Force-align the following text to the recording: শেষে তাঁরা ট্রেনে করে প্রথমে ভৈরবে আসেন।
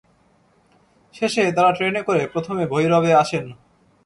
শেষে 1.15 1.43
তাঁরা 1.55 1.71
ট্রেনে 1.71 2.01
করে 2.03 2.21
প্রথমে 2.27 2.63
ভৈরবে 2.67 3.11
আসেন। 3.13 3.45